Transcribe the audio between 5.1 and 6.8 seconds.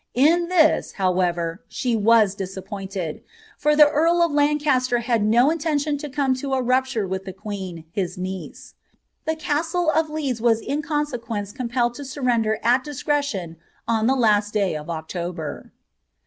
no intention lo come to a